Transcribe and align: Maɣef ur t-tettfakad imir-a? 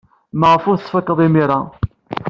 Maɣef 0.39 0.63
ur 0.69 0.75
t-tettfakad 0.77 1.19
imir-a? 1.27 1.59